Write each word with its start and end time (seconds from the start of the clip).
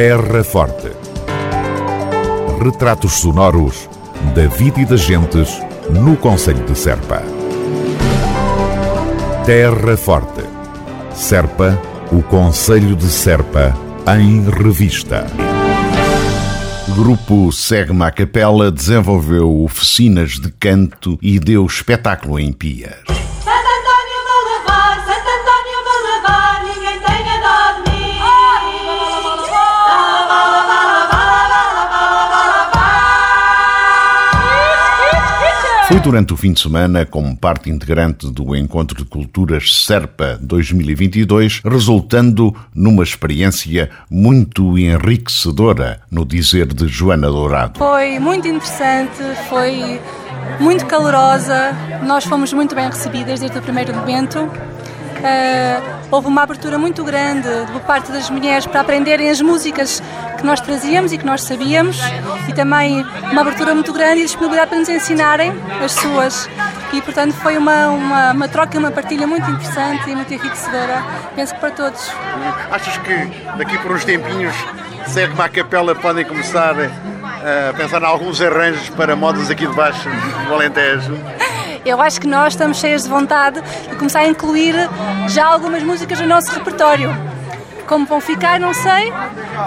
Terra 0.00 0.44
Forte. 0.44 0.92
Retratos 2.62 3.14
sonoros 3.14 3.90
da 4.32 4.46
vida 4.46 4.80
e 4.80 4.84
das 4.84 5.00
gentes 5.00 5.60
no 5.90 6.16
Conselho 6.16 6.64
de 6.64 6.78
Serpa. 6.78 7.20
Terra 9.44 9.96
Forte. 9.96 10.44
Serpa, 11.12 11.76
o 12.12 12.22
Conselho 12.22 12.94
de 12.94 13.08
Serpa, 13.08 13.76
em 14.16 14.48
revista. 14.48 15.26
Grupo 16.94 17.50
Segma 17.50 18.12
Capela 18.12 18.70
desenvolveu 18.70 19.64
oficinas 19.64 20.38
de 20.38 20.52
canto 20.52 21.18
e 21.20 21.40
deu 21.40 21.66
espetáculo 21.66 22.38
em 22.38 22.52
Pias. 22.52 23.27
Foi 35.88 36.00
durante 36.00 36.34
o 36.34 36.36
fim 36.36 36.52
de 36.52 36.60
semana, 36.60 37.06
como 37.06 37.34
parte 37.34 37.70
integrante 37.70 38.30
do 38.30 38.54
Encontro 38.54 38.94
de 38.94 39.06
Culturas 39.06 39.74
Serpa 39.86 40.38
2022, 40.38 41.62
resultando 41.64 42.54
numa 42.74 43.02
experiência 43.02 43.88
muito 44.10 44.78
enriquecedora, 44.78 46.02
no 46.10 46.26
dizer 46.26 46.66
de 46.74 46.86
Joana 46.86 47.28
Dourado. 47.28 47.78
Foi 47.78 48.18
muito 48.18 48.46
interessante, 48.46 49.16
foi 49.48 49.98
muito 50.60 50.84
calorosa, 50.84 51.74
nós 52.04 52.24
fomos 52.24 52.52
muito 52.52 52.74
bem 52.74 52.88
recebidas 52.88 53.40
desde 53.40 53.58
o 53.58 53.62
primeiro 53.62 53.94
momento. 53.94 54.46
Uh, 55.18 55.98
houve 56.10 56.28
uma 56.28 56.42
abertura 56.42 56.78
muito 56.78 57.02
grande 57.02 57.48
por 57.72 57.80
parte 57.82 58.12
das 58.12 58.30
mulheres 58.30 58.66
para 58.66 58.80
aprenderem 58.80 59.28
as 59.28 59.40
músicas 59.40 60.02
que 60.36 60.46
nós 60.46 60.60
trazíamos 60.60 61.12
e 61.12 61.18
que 61.18 61.26
nós 61.26 61.42
sabíamos 61.42 61.98
e 62.48 62.52
também 62.52 63.04
uma 63.32 63.40
abertura 63.40 63.74
muito 63.74 63.92
grande 63.92 64.20
e 64.20 64.24
disponibilidade 64.24 64.68
para 64.70 64.78
nos 64.78 64.88
ensinarem 64.88 65.52
as 65.84 65.92
suas 65.92 66.48
e 66.92 67.02
portanto 67.02 67.32
foi 67.34 67.58
uma, 67.58 67.88
uma, 67.88 68.32
uma 68.32 68.48
troca, 68.48 68.78
uma 68.78 68.90
partilha 68.90 69.26
muito 69.26 69.50
interessante 69.50 70.08
e 70.08 70.14
muito 70.14 70.32
enriquecedora, 70.32 71.04
penso 71.34 71.54
que 71.54 71.60
para 71.60 71.70
todos. 71.70 72.10
Achas 72.70 72.96
que 72.98 73.14
daqui 73.56 73.76
por 73.78 73.92
uns 73.92 74.04
tempinhos, 74.04 74.54
segue 75.06 75.34
uma 75.34 75.48
capela, 75.48 75.94
podem 75.94 76.24
começar 76.24 76.74
a 76.78 77.72
pensar 77.74 78.00
em 78.00 78.06
alguns 78.06 78.40
arranjos 78.40 78.88
para 78.90 79.16
modas 79.16 79.50
aqui 79.50 79.66
de 79.66 79.74
baixo 79.74 80.08
do 80.46 80.54
Alentejo? 80.54 81.18
Eu 81.84 82.00
acho 82.00 82.20
que 82.20 82.26
nós 82.26 82.54
estamos 82.54 82.78
cheios 82.78 83.04
de 83.04 83.08
vontade 83.08 83.60
de 83.88 83.96
começar 83.96 84.20
a 84.20 84.28
incluir 84.28 84.74
já 85.28 85.46
algumas 85.46 85.82
músicas 85.82 86.20
no 86.20 86.26
nosso 86.26 86.52
repertório. 86.52 87.10
Como 87.86 88.04
vão 88.04 88.20
ficar, 88.20 88.60
não 88.60 88.74
sei. 88.74 89.10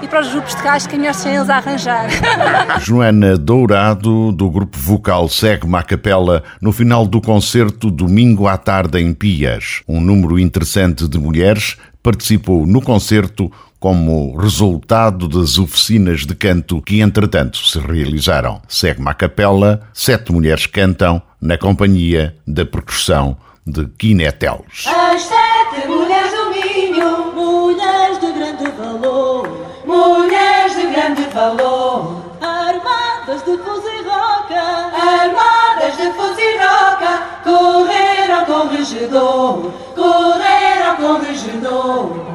E 0.00 0.08
para 0.08 0.22
os 0.22 0.28
grupos 0.32 0.54
de 0.54 0.62
caixa, 0.62 0.88
quem 0.88 0.98
melhor 0.98 1.14
eles 1.26 1.50
a 1.50 1.56
arranjar. 1.56 2.08
Joana 2.80 3.36
Dourado, 3.36 4.32
do 4.32 4.48
grupo 4.48 4.78
vocal 4.78 5.28
Segue 5.28 5.66
a 5.74 5.82
Capela, 5.82 6.42
no 6.58 6.72
final 6.72 7.06
do 7.06 7.20
concerto, 7.20 7.90
domingo 7.90 8.46
à 8.46 8.56
tarde 8.56 8.98
em 8.98 9.12
Pias. 9.12 9.82
Um 9.86 10.00
número 10.00 10.38
interessante 10.38 11.06
de 11.06 11.18
mulheres 11.18 11.76
participou 12.02 12.66
no 12.66 12.80
concerto 12.80 13.52
como 13.78 14.36
resultado 14.38 15.28
das 15.28 15.58
oficinas 15.58 16.24
de 16.24 16.34
canto 16.34 16.80
que, 16.80 17.00
entretanto, 17.00 17.58
se 17.58 17.78
realizaram. 17.78 18.62
Segue 18.66 19.02
a 19.06 19.12
capela, 19.12 19.82
sete 19.92 20.32
mulheres 20.32 20.66
cantam 20.66 21.20
na 21.46 21.56
companhia 21.56 22.36
da 22.44 22.66
percussão 22.66 23.36
de 23.64 23.86
Quinetelos. 23.86 24.84
As 24.86 25.22
sete 25.22 25.86
mulheres 25.86 26.32
do 26.32 26.50
Minho, 26.50 27.32
mulheres 27.32 28.18
de 28.18 28.32
grande 28.32 28.68
valor, 28.72 29.48
mulheres 29.86 30.74
de 30.74 30.86
grande 30.88 31.22
valor, 31.32 32.34
armadas 32.40 33.44
de 33.44 33.56
fuzil 33.58 34.02
roca, 34.04 34.60
armadas 34.60 35.96
de 35.96 36.12
fuzil 36.14 36.58
roca, 36.58 37.22
correram 37.44 38.44
com 38.44 38.52
o 38.52 38.68
regedor, 38.68 39.72
correram 39.94 40.96
com 40.96 41.02
o 41.04 41.18
regedor. 41.20 42.26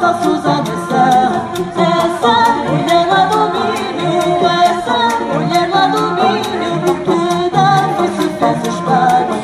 Falsos 0.00 0.46
à 0.46 0.58
nação. 0.58 1.48
Essa 1.76 2.34
mulher 2.64 3.04
lá 3.08 3.22
do 3.26 3.40
Minho, 3.52 4.46
essa 4.46 4.98
mulher 5.26 5.66
lá 5.70 5.84
do 5.88 6.02
Minho, 6.14 6.94
que 7.04 7.20
dá 7.50 7.68
foi 7.96 8.08
se 8.08 8.26
fez 8.38 8.58
espada, 8.74 9.34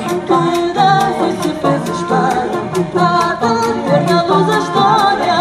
dá 0.75 0.91
foi 1.19 1.33
se 1.43 1.51
fez 1.61 1.83
espada. 1.89 2.55
De 2.65 2.81
ver 3.91 4.03
na 4.09 4.19
luz 4.23 4.49
a 4.49 4.51
história, 4.59 5.37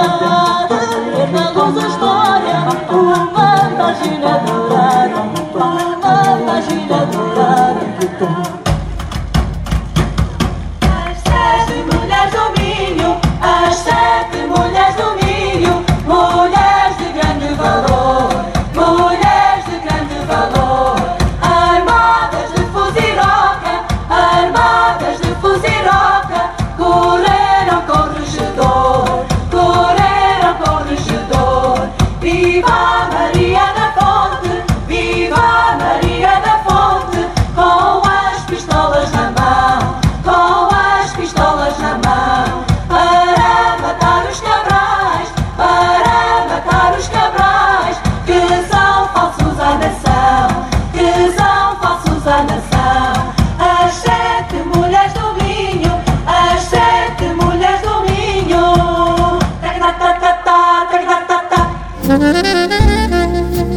de 0.70 1.24
ver 1.32 1.32
na 1.32 1.46
luz 1.52 1.76
a 1.78 1.80
história, 1.88 2.58
uma 2.92 3.22
página 3.28 4.34
dourada, 4.40 4.83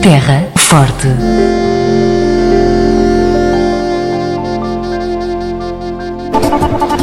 Terra 0.02 0.48
Forte. 0.56 1.08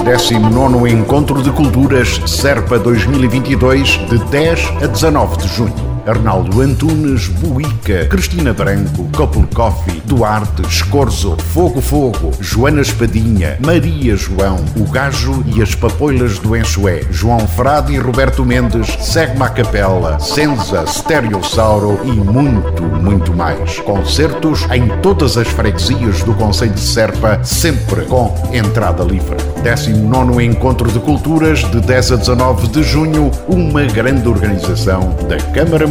19 0.05 0.91
Encontro 0.91 1.41
de 1.41 1.49
Culturas 1.49 2.21
Serpa 2.27 2.77
2022, 2.77 3.99
de 4.11 4.19
10 4.19 4.83
a 4.83 4.87
19 4.87 5.37
de 5.37 5.47
junho. 5.47 5.92
Arnaldo 6.05 6.61
Antunes, 6.61 7.27
Buica, 7.27 8.05
Cristina 8.07 8.53
Branco, 8.53 9.07
Couple 9.15 9.47
Coffee, 9.53 10.01
Duarte, 10.05 10.61
Escorzo, 10.67 11.37
Fogo 11.53 11.81
Fogo, 11.81 12.31
Joana 12.39 12.81
Espadinha, 12.81 13.57
Maria 13.65 14.15
João, 14.15 14.57
O 14.75 14.83
Gajo 14.89 15.43
e 15.47 15.61
as 15.61 15.73
Papoilas 15.75 16.39
do 16.39 16.55
Enxué, 16.55 17.03
João 17.09 17.47
Frade 17.47 17.93
e 17.93 17.97
Roberto 17.97 18.45
Mendes, 18.45 18.87
Segma 19.01 19.49
Capela, 19.49 20.19
Senza, 20.19 20.85
Stereossauro 20.85 21.99
e 22.03 22.11
muito, 22.11 22.83
muito 22.83 23.33
mais. 23.33 23.79
Concertos 23.79 24.67
em 24.71 24.87
todas 25.01 25.37
as 25.37 25.47
freguesias 25.47 26.21
do 26.23 26.33
Conselho 26.33 26.73
de 26.73 26.81
Serpa, 26.81 27.39
sempre 27.43 28.05
com 28.05 28.33
entrada 28.51 29.03
livre. 29.03 29.37
19 29.63 30.43
Encontro 30.43 30.91
de 30.91 30.99
Culturas, 30.99 31.59
de 31.59 31.79
10 31.79 32.11
a 32.11 32.15
19 32.17 32.67
de 32.67 32.83
junho, 32.83 33.31
uma 33.47 33.83
grande 33.83 34.27
organização 34.27 35.15
da 35.29 35.37
Câmara 35.37 35.87